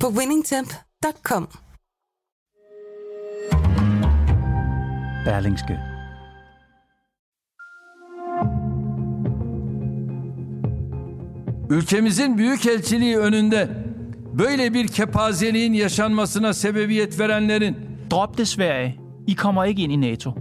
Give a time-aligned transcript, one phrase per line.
[0.00, 1.48] på winningtemp.com.
[5.26, 5.78] Berlingske.
[11.70, 13.68] Ülkemizin büyükelçiliği önünde
[14.38, 17.76] böyle bir kepazeliğin yaşanmasına sebebiyet verenlerin
[18.10, 18.94] Drop det Sverige.
[19.26, 20.34] I kommer ikke ind i NATO.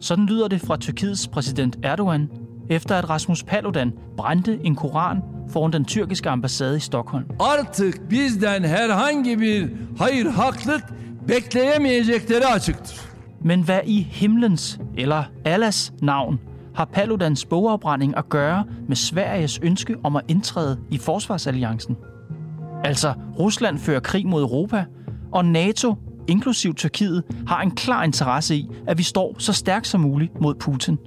[0.00, 2.28] Sådan lyder det fra Tyrkiets præsident Erdogan,
[2.70, 7.24] efter at Rasmus Paludan brændte en koran foran den tyrkiske ambassade i Stockholm.
[7.40, 10.84] artık bizden herhangi bir hayır haklık
[11.28, 13.00] bekleyemeyecekleri açıktır.
[13.40, 16.40] Men hvad i himlens eller Allahs navn
[16.74, 21.96] har Paludans bogafbrænding at gøre med Sveriges ønske om at indtræde i forsvarsalliancen?
[22.84, 24.84] Altså, Rusland fører krig mod Europa,
[25.32, 25.94] og NATO,
[26.28, 30.54] inklusiv Tyrkiet, har en klar interesse i, at vi står så stærkt som muligt mod
[30.54, 30.98] Putin.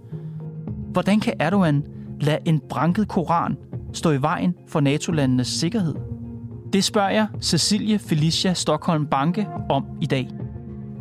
[0.91, 1.83] Hvordan kan Erdogan
[2.22, 3.57] lade en branket koran
[3.98, 5.95] stå i vejen for NATO-landenes sikkerhed?
[6.73, 10.30] Det spørger jeg Cecilie Felicia Stockholm Banke om i dag.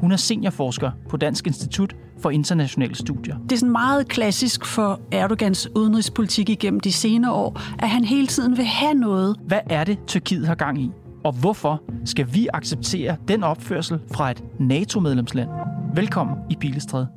[0.00, 3.36] Hun er seniorforsker på Dansk Institut for Internationale Studier.
[3.42, 8.26] Det er sådan meget klassisk for Erdogans udenrigspolitik igennem de senere år, at han hele
[8.26, 9.36] tiden vil have noget.
[9.46, 10.90] Hvad er det, Tyrkiet har gang i?
[11.24, 15.48] Og hvorfor skal vi acceptere den opførsel fra et NATO-medlemsland?
[15.94, 17.08] Velkommen i Pilestræde.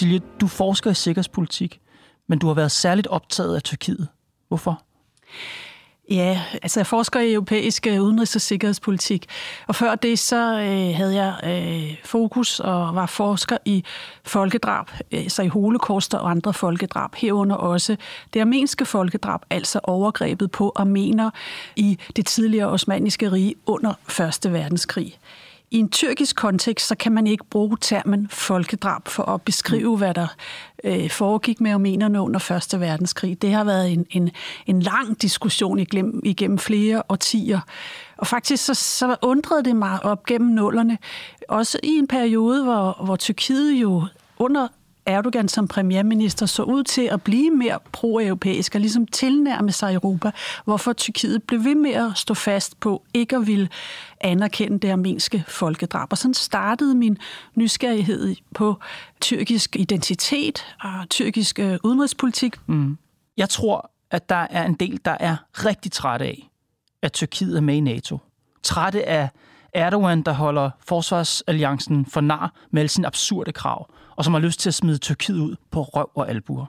[0.00, 1.80] Silje, du forsker i sikkerhedspolitik,
[2.28, 4.08] men du har været særligt optaget af Tyrkiet.
[4.48, 4.82] Hvorfor?
[6.10, 9.26] Ja, altså jeg forsker i europæisk øh, udenrigs- og sikkerhedspolitik,
[9.66, 13.84] og før det så øh, havde jeg øh, fokus og var forsker i
[14.24, 17.96] folkedrab, øh, så i holocaust og andre folkedrab, herunder også
[18.34, 21.30] det armenske folkedrab, altså overgrebet på armener
[21.76, 23.94] i det tidligere osmaniske rige under
[24.44, 24.52] 1.
[24.52, 25.18] verdenskrig.
[25.72, 30.14] I en tyrkisk kontekst, så kan man ikke bruge termen folkedrab for at beskrive, hvad
[30.14, 30.26] der
[30.84, 32.80] øh, foregik med armenerne under 1.
[32.80, 33.42] verdenskrig.
[33.42, 34.30] Det har været en, en,
[34.66, 37.60] en lang diskussion igennem, igennem flere årtier.
[38.16, 40.98] Og faktisk så, så undrede det mig op gennem nullerne,
[41.48, 44.06] også i en periode, hvor, hvor Tyrkiet jo
[44.38, 44.68] under
[45.10, 50.30] Erdogan som premierminister så ud til at blive mere pro-europæisk og ligesom tilnærme sig Europa,
[50.64, 53.68] hvorfor Tyrkiet blev ved med at stå fast på ikke at ville
[54.20, 56.08] anerkende det armenske folkedrab.
[56.10, 57.18] Og sådan startede min
[57.54, 58.78] nysgerrighed på
[59.20, 62.56] tyrkisk identitet og tyrkisk øh, udenrigspolitik.
[62.66, 62.98] Mm.
[63.36, 66.50] Jeg tror, at der er en del, der er rigtig trætte af,
[67.02, 68.18] at Tyrkiet er med i NATO.
[68.62, 69.28] Trætte af
[69.74, 74.60] Erdogan, der holder forsvarsalliancen for nar med alle sine absurde krav, og som har lyst
[74.60, 76.66] til at smide Tyrkiet ud på røv og albuer.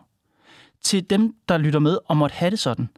[0.84, 2.90] Til dem, der lytter med og måtte have det sådan,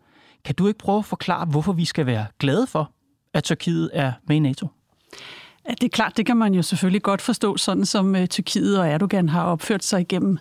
[0.46, 2.92] kan du ikke prøve at forklare, hvorfor vi skal være glade for,
[3.34, 4.68] at Tyrkiet er med i NATO?
[5.70, 8.80] Ja, det er klart, det kan man jo selvfølgelig godt forstå, sådan som uh, Tyrkiet
[8.80, 10.38] og Erdogan har opført sig igennem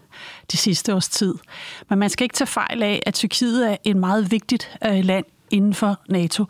[0.53, 1.35] de sidste års tid.
[1.89, 5.25] Men man skal ikke tage fejl af, at Tyrkiet er et meget vigtigt uh, land
[5.53, 6.45] inden for NATO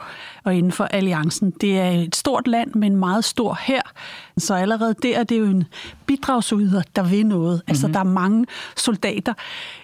[0.45, 1.51] og inden for alliancen.
[1.51, 3.93] Det er et stort land med en meget stor hær,
[4.39, 5.65] så allerede der er det jo en
[6.07, 7.55] bidragsyder, der vil noget.
[7.55, 7.71] Mm-hmm.
[7.71, 8.47] Altså, der er mange
[8.77, 9.35] soldater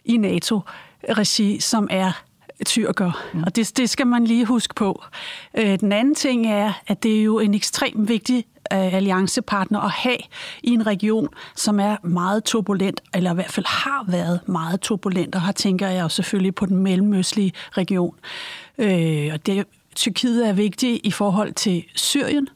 [0.04, 2.12] i NATO-regi, som er
[2.66, 3.42] tyrker, mm.
[3.42, 5.04] og det, det skal man lige huske på.
[5.54, 9.90] Øh, den anden ting er, at det er jo en ekstremt vigtig øh, alliancepartner at
[9.90, 10.16] have
[10.62, 15.34] i en region, som er meget turbulent, eller i hvert fald har været meget turbulent,
[15.34, 18.14] og her tænker jeg jo selvfølgelig på den mellemøstlige region.
[18.78, 19.66] Øh, og det,
[19.96, 22.48] Tyrkiet er vigtig i forhold til Syrien.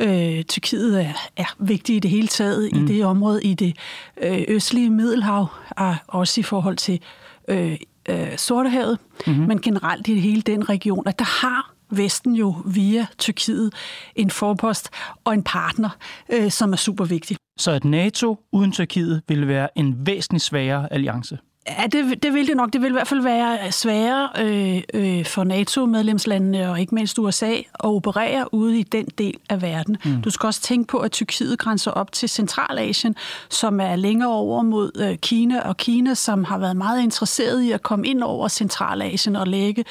[0.00, 2.84] Øh, Tyrkiet er, er vigtig i det hele taget mm.
[2.84, 3.76] i det område, i det
[4.22, 7.00] øh, østlige Middelhav, og også i forhold til
[7.48, 7.76] øh,
[8.08, 9.46] øh, Sortehavet, mm-hmm.
[9.46, 13.72] men generelt i hele den region, at der har Vesten jo via Tyrkiet
[14.16, 14.90] en forpost
[15.24, 15.90] og en partner,
[16.32, 17.36] øh, som er super vigtig.
[17.58, 21.38] Så at NATO uden Tyrkiet ville være en væsentlig svagere alliance?
[21.68, 22.72] Ja, det, det vil det nok.
[22.72, 27.52] Det vil i hvert fald være sværere øh, øh, for NATO-medlemslandene og ikke mindst USA
[27.54, 29.96] at operere ude i den del af verden.
[30.04, 30.22] Mm.
[30.22, 33.16] Du skal også tænke på, at Tyrkiet grænser op til Centralasien,
[33.48, 37.72] som er længere over mod øh, Kina, og Kina, som har været meget interesseret i
[37.72, 39.84] at komme ind over Centralasien og lægge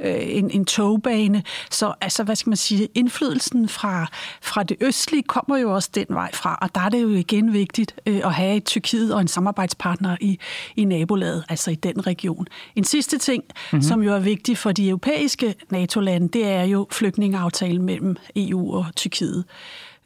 [0.00, 1.42] øh, en, en togbane.
[1.70, 4.06] Så altså, hvad skal man sige, indflydelsen fra,
[4.42, 7.52] fra det østlige kommer jo også den vej fra, og der er det jo igen
[7.52, 10.38] vigtigt øh, at have et Tyrkiet og en samarbejdspartner i,
[10.76, 10.84] i
[11.22, 12.46] nabolaget, altså i den region.
[12.76, 13.82] En sidste ting, mm-hmm.
[13.82, 18.86] som jo er vigtig for de europæiske NATO-lande, det er jo flygtningeaftalen mellem EU og
[18.96, 19.44] Tyrkiet.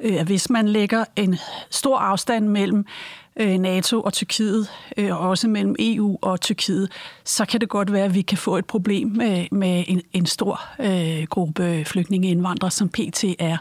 [0.01, 1.37] Øh, hvis man lægger en
[1.71, 2.85] stor afstand mellem
[3.41, 6.93] øh, NATO og Tyrkiet, øh, og også mellem EU og Tyrkiet,
[7.25, 10.27] så kan det godt være, at vi kan få et problem med, med en, en
[10.27, 13.57] stor øh, gruppe flygtningeindvandrere, som PT er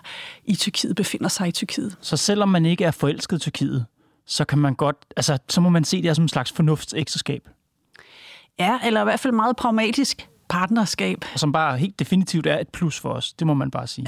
[0.46, 1.98] i Tyrkiet, befinder sig i Tyrkiet.
[2.02, 3.86] Så selvom man ikke er forelsket i Tyrkiet,
[4.28, 7.50] så kan man godt, altså, så må man se det som en slags fornuftsekseskab.
[8.60, 11.26] Ja, eller i hvert fald meget pragmatisk partnerskab.
[11.36, 14.08] Som bare helt definitivt er et plus for os, det må man bare sige.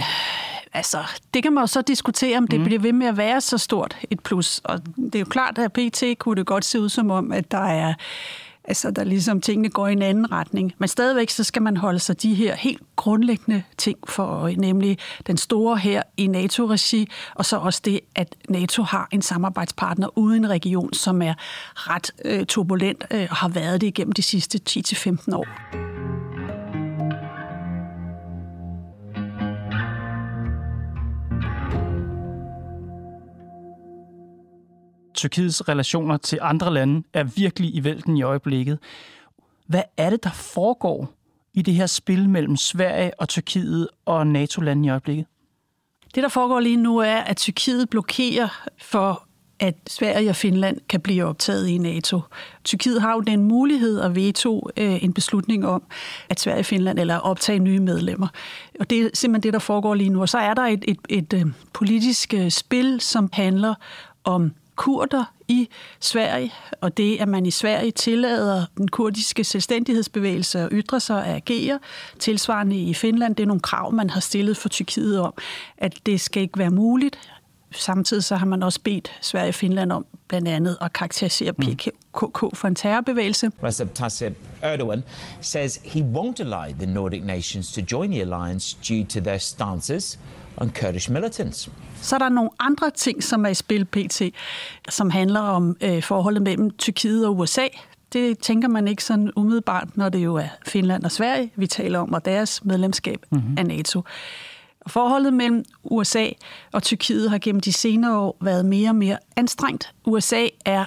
[0.74, 0.98] Altså,
[1.34, 2.66] det kan man jo så diskutere, om det mm.
[2.66, 4.62] bliver ved med at være så stort et plus.
[4.64, 7.52] Og det er jo klart, at PT kunne det godt se ud som om, at
[7.52, 7.94] der er
[8.68, 10.74] Altså, der ligesom tingene går i en anden retning.
[10.78, 14.98] Men stadigvæk så skal man holde sig de her helt grundlæggende ting for øje, nemlig
[15.28, 20.38] den store her i NATO-regi, og så også det, at NATO har en samarbejdspartner uden
[20.38, 21.34] en region, som er
[21.76, 25.97] ret øh, turbulent øh, og har været det igennem de sidste 10-15 år.
[35.18, 38.80] Tyrkiets relationer til andre lande er virkelig i vælten i øjeblikket.
[39.68, 41.14] Hvad er det, der foregår
[41.54, 45.26] i det her spil mellem Sverige og Tyrkiet og NATO-landene i øjeblikket?
[46.16, 49.28] Det, der foregår lige nu, er, at Tyrkiet blokerer for
[49.60, 52.22] at Sverige og Finland kan blive optaget i NATO.
[52.64, 55.84] Tyrkiet har jo den mulighed at veto øh, en beslutning om,
[56.30, 58.28] at Sverige og Finland eller optage nye medlemmer.
[58.80, 60.22] Og det er simpelthen det, der foregår lige nu.
[60.22, 63.74] Og så er der et, et, et, øh, politisk øh, spil, som handler
[64.24, 65.70] om kurder i
[66.00, 71.28] Sverige, og det, at man i Sverige tillader den kurdiske selvstændighedsbevægelse at ytre sig og
[71.28, 71.80] agere.
[72.20, 75.34] Tilsvarende i Finland, det er nogle krav, man har stillet for Tyrkiet om,
[75.78, 77.20] at det skal ikke være muligt.
[77.72, 82.56] Samtidig så har man også bedt Sverige og Finland om blandt andet at karakterisere PKK
[82.56, 83.52] for en terrorbevægelse.
[83.64, 85.04] Recep Tayyip Erdogan
[85.42, 90.20] says he won't allow the Nordic nations to join the alliance due to their stances
[90.58, 91.70] on Kurdish militants.
[92.02, 94.22] Så er der nogle andre ting, som er i spil pt.,
[94.90, 97.68] som handler om øh, forholdet mellem Tyrkiet og USA.
[98.14, 102.00] Det tænker man ikke sådan umiddelbart, når det jo er Finland og Sverige, vi taler
[102.00, 103.56] om, og deres medlemskab mm-hmm.
[103.58, 104.02] af NATO.
[104.88, 106.28] Forholdet mellem USA
[106.72, 109.94] og Tyrkiet har gennem de senere år været mere og mere anstrengt.
[110.06, 110.86] USA er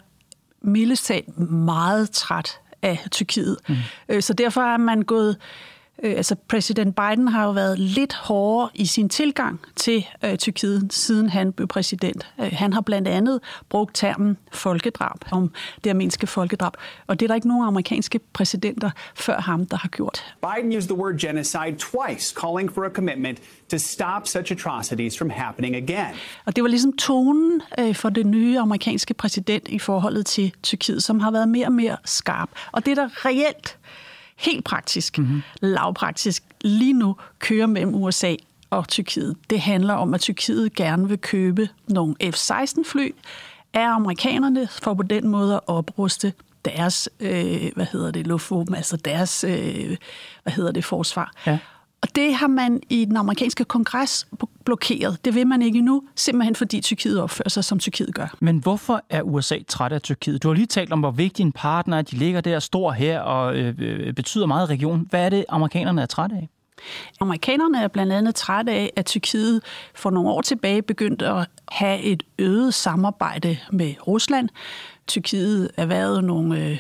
[0.62, 1.11] mildest
[1.50, 3.56] meget træt af Tyrkiet.
[3.69, 4.20] Mm.
[4.20, 5.37] Så derfor er man gået
[6.02, 10.93] Øh, altså præsident Biden har jo været lidt hårdere i sin tilgang til øh, Tyrkiet,
[10.93, 12.26] siden han blev præsident.
[12.41, 15.52] Øh, han har blandt andet brugt termen folkedrab om
[15.85, 16.73] det armenske folkedrab,
[17.06, 20.35] og det er der ikke nogen amerikanske præsidenter før ham, der har gjort.
[20.43, 23.38] Biden used the word genocide twice, calling for a commitment
[23.70, 26.14] to stop such atrocities from happening again.
[26.44, 31.02] Og det var ligesom tonen øh, for den nye amerikanske præsident i forholdet til Tyrkiet,
[31.02, 32.49] som har været mere og mere skarp.
[32.73, 33.79] Og det, der reelt
[34.40, 35.42] helt praktisk, mm-hmm.
[35.60, 38.34] lavpraktisk, lige nu kører mellem USA
[38.70, 39.37] og Tyrkiet.
[39.50, 43.10] Det handler om, at Tyrkiet gerne vil købe nogle F-16-fly
[43.75, 46.32] af amerikanerne, for på den måde at opruste
[46.64, 49.96] deres, øh, hvad hedder det, luftvåben, altså deres, øh,
[50.42, 51.32] hvad hedder det, forsvar.
[51.46, 51.58] Ja.
[52.02, 54.26] Og det har man i den amerikanske kongres
[54.64, 55.25] blokeret.
[55.25, 58.35] Det vil man ikke endnu, simpelthen fordi Tyrkiet opfører sig, som Tyrkiet gør.
[58.41, 60.42] Men hvorfor er USA træt af Tyrkiet?
[60.42, 62.02] Du har lige talt om, hvor vigtig en partner er.
[62.02, 65.07] De ligger der, stor her og øh, øh, betyder meget i regionen.
[65.11, 66.49] Hvad er det, amerikanerne er trætte af?
[67.21, 69.62] Amerikanerne er blandt andet trætte af, at Tyrkiet
[69.95, 74.49] for nogle år tilbage begyndte at have et øget samarbejde med Rusland.
[75.07, 76.78] Tyrkiet erhvervede nogle øh,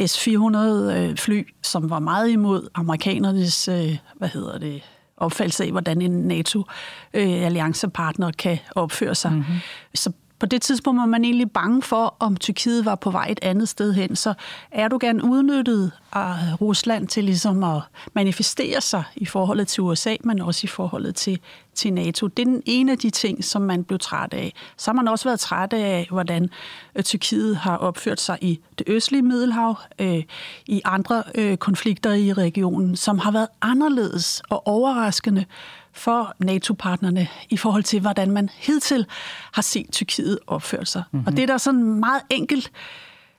[0.00, 4.82] S-400-fly, øh, som var meget imod amerikanernes, øh, hvad hedder det,
[5.16, 9.32] opfattelse af, hvordan en NATO-alliancepartner kan opføre sig.
[9.32, 9.56] Mm-hmm.
[9.94, 13.38] Så på det tidspunkt var man egentlig bange for, om Tyrkiet var på vej et
[13.42, 14.16] andet sted hen.
[14.16, 14.34] Så
[14.72, 17.82] Erdogan udnyttede af Rusland til ligesom at
[18.14, 21.40] manifestere sig i forholdet til USA, men også i forholdet til,
[21.74, 22.26] til NATO.
[22.26, 24.52] Det er den ene af de ting, som man blev træt af.
[24.76, 26.50] Så har man også været træt af, hvordan
[26.94, 30.22] øh, Tyrkiet har opført sig i det østlige Middelhav, øh,
[30.66, 35.44] i andre øh, konflikter i regionen, som har været anderledes og overraskende
[35.92, 39.06] for NATO-partnerne i forhold til, hvordan man hidtil
[39.52, 41.02] har set Tyrkiet opføre sig.
[41.10, 41.26] Mm-hmm.
[41.26, 42.72] Og det er der sådan meget enkelt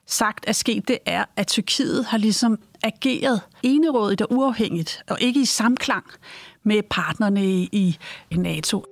[0.06, 5.42] sagt er sket, det er, at Tyrkiet har ligesom ageret enerådigt og uafhængigt, og ikke
[5.42, 6.06] i samklang
[6.64, 7.98] med partnerne i,
[8.32, 8.86] i NATO.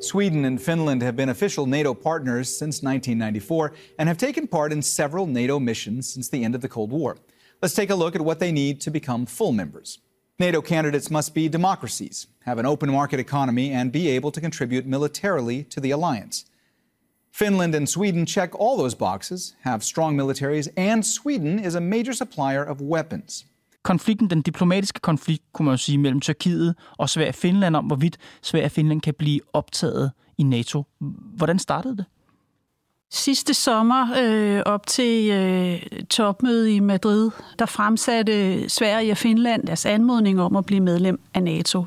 [0.00, 4.80] Sweden and Finland have been official NATO partners since 1994 and have taken part in
[4.80, 7.18] several NATO missions since the end of the Cold War.
[7.60, 9.98] Let's take a look at what they need to become full members.
[10.38, 14.86] NATO candidates must be democracies, have an open market economy, and be able to contribute
[14.86, 16.46] militarily to the alliance.
[17.30, 22.14] Finland and Sweden check all those boxes, have strong militaries, and Sweden is a major
[22.14, 23.44] supplier of weapons.
[23.82, 27.84] Konflikten, den diplomatiske konflikt, kunne man jo sige, mellem Tyrkiet og Sverige og Finland om,
[27.84, 30.86] hvorvidt Sverige og Finland kan blive optaget i NATO.
[31.36, 32.04] Hvordan startede det?
[33.12, 39.86] Sidste sommer øh, op til øh, topmødet i Madrid, der fremsatte Sverige og Finland deres
[39.86, 41.84] anmodning om at blive medlem af NATO.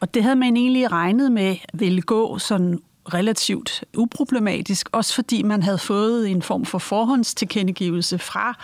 [0.00, 2.78] Og det havde man egentlig regnet med ville gå sådan
[3.14, 8.58] relativt uproblematisk, også fordi man havde fået en form for forhåndstilkendegivelse fra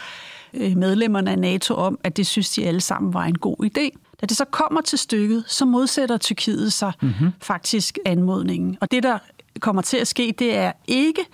[0.52, 3.98] medlemmerne af NATO om, at det synes de alle sammen var en god idé.
[4.20, 7.30] Da det så kommer til stykket, så modsætter Tyrkiet sig mm-hmm.
[7.42, 8.78] faktisk anmodningen.
[8.80, 9.18] Og det, der
[9.60, 11.24] kommer til at ske, det er ikke,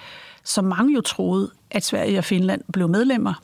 [0.44, 3.34] som mange jo troede, at Sverige og Finland blev medlemmer.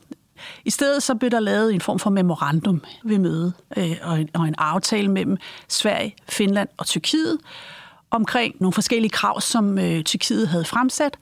[0.64, 4.28] I stedet så blev der lavet en form for memorandum ved mødet, øh, og, en,
[4.34, 5.36] og en aftale mellem
[5.68, 7.38] Sverige, Finland og Tyrkiet
[8.10, 11.16] omkring nogle forskellige krav, som øh, Tyrkiet havde fremsat,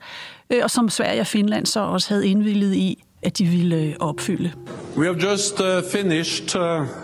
[0.49, 3.95] øh, og som Sverige og Finland så også havde indvillet i at de ville øh,
[3.99, 4.51] opfylde.
[4.97, 6.61] We have just uh, finished uh,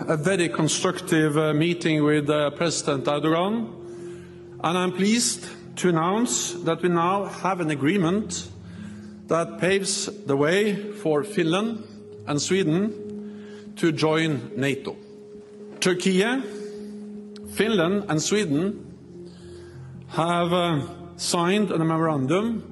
[0.08, 3.54] a very constructive uh, meeting with uh, President Erdogan,
[4.64, 8.50] and I'm pleased to announce that we now have an agreement
[9.28, 11.78] that paves the way for Finland
[12.26, 12.92] and Sweden
[13.76, 14.96] to join NATO.
[15.80, 16.24] Turkey,
[17.54, 18.86] Finland, and Sweden
[20.08, 20.80] have uh,
[21.16, 22.62] signed a memorandum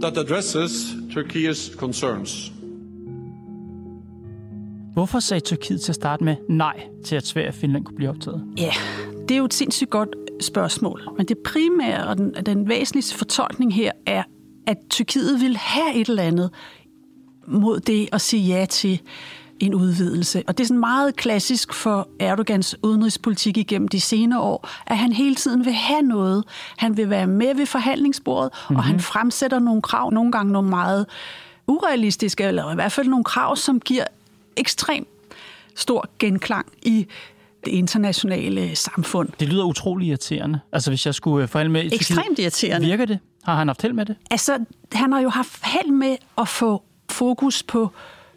[0.00, 2.53] that addresses Turkey's concerns.
[4.94, 8.10] Hvorfor sagde Tyrkiet til at starte med nej til, at Sverige og Finland kunne blive
[8.10, 8.44] optaget?
[8.58, 8.72] Ja,
[9.28, 10.08] det er jo et sindssygt godt
[10.40, 11.08] spørgsmål.
[11.16, 14.22] Men det primære og den, den væsentligste fortolkning her er,
[14.66, 16.50] at Tyrkiet vil have et eller andet
[17.46, 19.00] mod det at sige ja til
[19.60, 20.42] en udvidelse.
[20.46, 25.12] Og det er sådan meget klassisk for Erdogans udenrigspolitik igennem de senere år, at han
[25.12, 26.44] hele tiden vil have noget.
[26.76, 28.76] Han vil være med ved forhandlingsbordet, mm-hmm.
[28.76, 29.02] og han mhm.
[29.02, 31.06] fremsætter nogle krav, nogle gange nogle meget
[31.66, 34.04] urealistiske, eller i hvert fald nogle krav, som giver
[34.56, 35.06] ekstrem
[35.74, 37.06] stor genklang i
[37.64, 39.28] det internationale samfund.
[39.40, 40.60] Det lyder utrolig irriterende.
[40.72, 41.92] Altså, hvis jeg skulle øh, forhandle med...
[41.92, 42.86] Ekstremt irriterende.
[42.86, 43.18] Virker det?
[43.44, 44.16] Har han haft held med det?
[44.30, 47.90] Altså, han har jo haft held med at få fokus på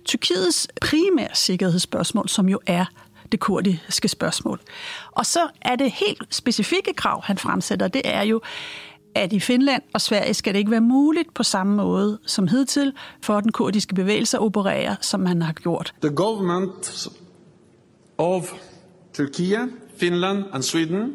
[0.05, 2.85] Tyrkiets primære sikkerhedsspørgsmål, som jo er
[3.31, 4.59] det kurdiske spørgsmål.
[5.11, 8.41] Og så er det helt specifikke krav, han fremsætter, det er jo,
[9.15, 12.93] at i Finland og Sverige skal det ikke være muligt på samme måde som hidtil
[13.21, 15.93] for den kurdiske bevægelse at operere, som man har gjort.
[16.01, 17.07] The government
[18.17, 18.51] of
[19.13, 19.55] Turkey,
[19.97, 21.13] Finland and Sweden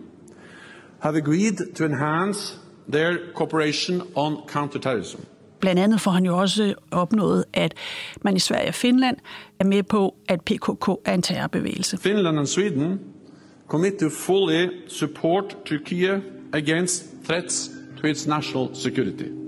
[0.98, 2.58] have agreed to enhance
[2.92, 5.20] their cooperation on counterterrorism.
[5.60, 7.74] Blandt andet får han jo også opnået, at
[8.22, 9.16] man i Sverige og Finland
[9.58, 11.98] er med på, at PKK er en terrorbevægelse.
[11.98, 13.00] Finland and Sweden
[13.68, 16.20] commit to fully support Turkey
[16.52, 17.70] against threats
[18.02, 19.41] creates national security.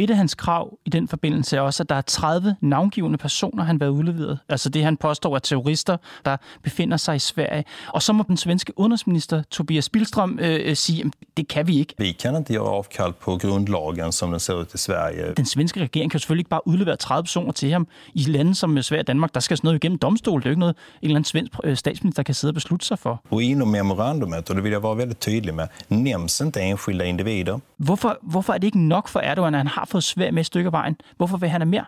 [0.00, 3.64] Et af hans krav i den forbindelse er også, at der er 30 navngivende personer,
[3.64, 4.38] han har været udleveret.
[4.48, 7.64] Altså det, han påstår er terrorister, der befinder sig i Sverige.
[7.88, 11.94] Og så må den svenske udenrigsminister Tobias Billström øh, sige, at det kan vi ikke.
[11.98, 15.34] Vi kan ikke gøre afkald på grundlagen, som den ser ud i Sverige.
[15.36, 18.82] Den svenske regering kan selvfølgelig ikke bare udlevere 30 personer til ham i lande som
[18.82, 19.34] Sverige og Danmark.
[19.34, 20.40] Der skal sådan noget igennem domstol.
[20.40, 22.86] Det er jo ikke noget, en eller anden svensk øh, statsminister kan sidde og beslutte
[22.86, 23.22] sig for.
[23.30, 27.58] Og inom memorandumet, og det vil jeg være veldig tydelig med, nævnes ikke enskilde individer.
[27.76, 30.46] Hvorfor, hvorfor er det ikke nok for Erdogan, at han har fået svært med et
[30.46, 30.96] stykke vejen.
[31.16, 31.84] Hvorfor vil han have mere?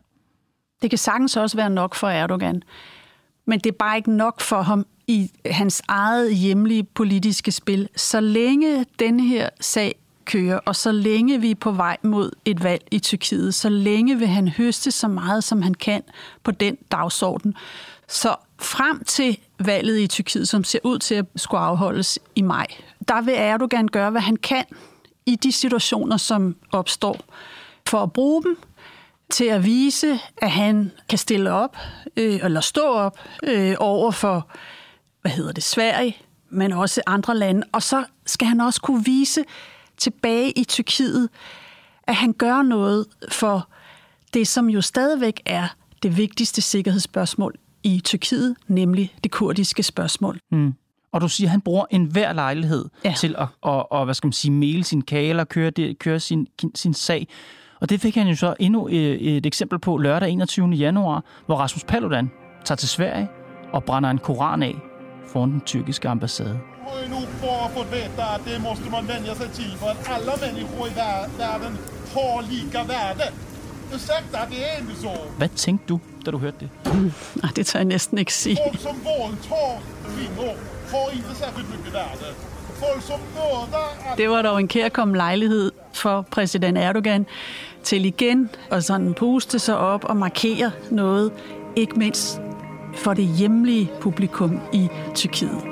[0.82, 2.62] Det kan sagtens også være nok for Erdogan.
[3.44, 7.88] Men det er bare ikke nok for ham i hans eget hjemlige politiske spil.
[7.96, 9.94] Så længe den her sag
[10.24, 14.18] kører, og så længe vi er på vej mod et valg i Tyrkiet, så længe
[14.18, 16.02] vil han høste så meget, som han kan
[16.42, 17.54] på den dagsorden.
[18.08, 22.66] Så frem til valget i Tyrkiet, som ser ud til at skulle afholdes i maj,
[23.08, 24.64] der vil Erdogan gøre, hvad han kan
[25.26, 27.20] i de situationer, som opstår
[27.88, 28.58] for at bruge dem
[29.30, 31.76] til at vise, at han kan stille op,
[32.16, 34.48] øh, eller stå op øh, over for,
[35.22, 36.16] hvad hedder det, Sverige,
[36.50, 37.62] men også andre lande.
[37.72, 39.44] Og så skal han også kunne vise
[39.96, 41.28] tilbage i Tyrkiet,
[42.02, 43.68] at han gør noget for
[44.34, 45.68] det, som jo stadigvæk er
[46.02, 50.38] det vigtigste sikkerhedsspørgsmål i Tyrkiet, nemlig det kurdiske spørgsmål.
[50.50, 50.74] Mm.
[51.12, 53.14] Og du siger, at han bruger enhver lejlighed Ja.
[53.18, 56.20] til at, at, at, hvad skal man sige, male sin kage eller køre, det, køre
[56.20, 57.28] sin, sin sag.
[57.82, 60.68] Og det fik han jo så endnu øh, et eksempel på lørdag 21.
[60.68, 62.30] januar, hvor Rasmus Paludan
[62.64, 63.28] tager til Sverige
[63.72, 64.74] og brænder en koran af
[65.32, 66.60] foran den tyrkiske ambassade.
[66.88, 70.10] har ju nog bara fått veta att det måste man vänja sig till för att
[70.16, 71.72] alla människor i vär- världen
[72.14, 73.24] har lika värde.
[73.94, 75.12] Ursäkta, det är inte så.
[75.38, 76.70] Hvad tænkte du, da du hørte det?
[77.42, 78.58] Nej, det tør jeg næsten ikke sige.
[78.68, 79.80] Folk som våldtar
[80.16, 80.52] kvinnor
[80.92, 82.26] har inte särskilt mycket värde.
[82.74, 84.16] Folk som mördar...
[84.16, 87.26] Det var dog en kærkommen lejlighed for præsident Erdogan
[87.82, 91.32] til igen at sådan puste sig op og markere noget,
[91.76, 92.40] ikke mindst
[92.94, 95.62] for det hjemlige publikum i Tyrkiet.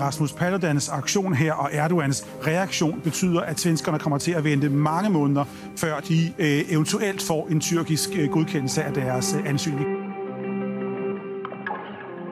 [0.00, 5.10] Rasmus Paludans aktion her og Erdogans reaktion betyder, at svenskerne kommer til at vente mange
[5.10, 5.44] måneder,
[5.76, 9.88] før de øh, eventuelt får en tyrkisk øh, godkendelse af deres øh, ansøgning.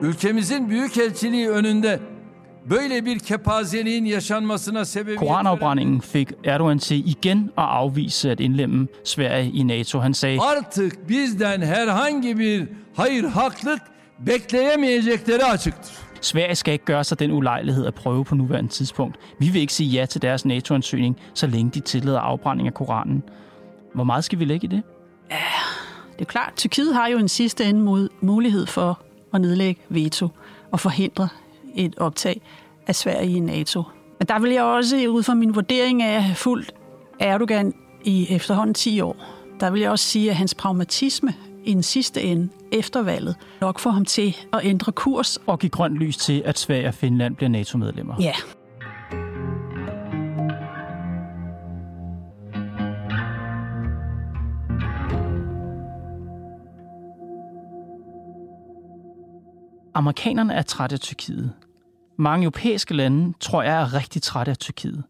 [0.01, 1.99] Ülkemizin büyükelçiliği önünde
[2.69, 9.51] böyle bir kepazeliğin yaşanmasına sebebiyet Koranafbrændingen fik Erdogan til igen at afvise at indlemme Sverige
[9.51, 9.99] i NATO.
[9.99, 13.79] Han sagde, artık bizden herhangi bir hayır haklık
[14.19, 15.93] bekleyemeyecekleri açıktır.
[16.21, 19.17] Sverige skal ikke gøre sig den ulejlighed at prøve på nuværende tidspunkt.
[19.39, 23.23] Vi vil ikke sige ja til deres NATO-ansøgning, så længe de tillader afbrænding af Koranen.
[23.93, 24.83] Hvor meget skal vi lægge i det?
[26.13, 29.01] Det er klart, Tyrkiet har jo en sidste ende mod mulighed for
[29.33, 30.29] at nedlægge veto
[30.71, 31.29] og forhindre
[31.75, 32.41] et optag
[32.87, 33.83] af Sverige i NATO.
[34.19, 36.71] Men der vil jeg også, ud fra min vurdering af at have fulgt
[37.19, 39.15] Erdogan i efterhånden 10 år,
[39.59, 41.33] der vil jeg også sige, at hans pragmatisme
[41.65, 45.37] i den sidste ende efter valget nok får ham til at ændre kurs.
[45.47, 48.15] Og give grønt lys til, at Sverige og Finland bliver NATO-medlemmer.
[48.19, 48.33] Ja.
[59.97, 61.53] Amerikanerne er trætte af Tyrkiet.
[62.17, 65.03] Mange europæiske lande, tror jeg, er rigtig trætte af Tyrkiet.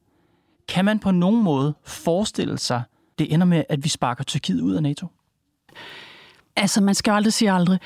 [0.68, 2.84] Kan man på nogen måde forestille sig,
[3.20, 5.08] det ender med, at vi sparker Tyrkiet ud af NATO?
[6.56, 7.80] Altså, man skal aldrig sige aldrig.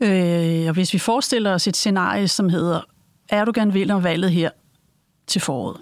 [0.00, 2.80] Øh, og hvis vi forestiller os et scenarie, som hedder,
[3.28, 4.50] Erdogan vinder valget her
[5.26, 5.76] til foråret,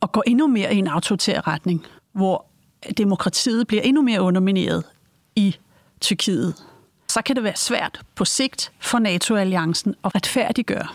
[0.00, 2.46] og går endnu mere i en autoritær retning, hvor
[2.96, 4.84] demokratiet bliver endnu mere undermineret
[5.36, 5.56] i
[6.00, 6.54] Tyrkiet,
[7.10, 10.88] så kan det være svært på sigt for NATO-alliancen at retfærdiggøre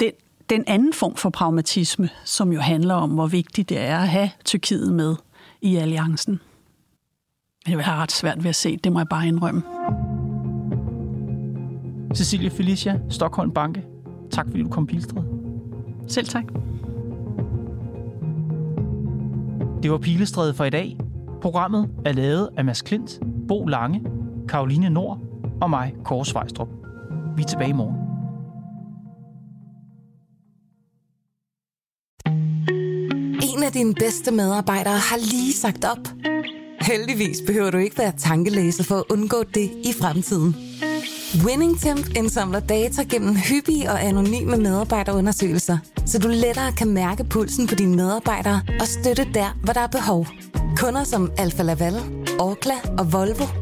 [0.00, 0.12] den,
[0.50, 4.30] den anden form for pragmatisme, som jo handler om, hvor vigtigt det er at have
[4.44, 5.16] Tyrkiet med
[5.60, 6.40] i alliancen.
[7.64, 9.62] Men jeg vil have ret svært ved at se, det må jeg bare indrømme.
[12.14, 13.84] Cecilia Felicia, Stockholm Banke.
[14.30, 15.22] Tak fordi du kom Pilestred.
[16.08, 16.44] Selv tak.
[19.82, 20.98] Det var Pilestræde for i dag.
[21.42, 24.00] Programmet er lavet af Mads Klint, Bo Lange,
[24.52, 25.18] Karoline Nord
[25.60, 26.68] og mig, Kåre Svejstrup.
[27.36, 27.96] Vi er tilbage i morgen.
[33.42, 35.98] En af dine bedste medarbejdere har lige sagt op.
[36.80, 40.56] Heldigvis behøver du ikke være tankelæser for at undgå det i fremtiden.
[41.46, 47.74] WinningTemp indsamler data gennem hyppige og anonyme medarbejderundersøgelser, så du lettere kan mærke pulsen på
[47.74, 50.26] dine medarbejdere og støtte der, hvor der er behov.
[50.76, 51.94] Kunder som Alfa Laval,
[52.40, 53.61] Orkla og Volvo